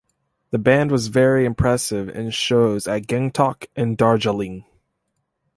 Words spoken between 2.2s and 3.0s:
shows